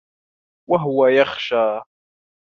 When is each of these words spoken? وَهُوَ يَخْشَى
وَهُوَ 0.69 1.07
يَخْشَى 1.07 1.81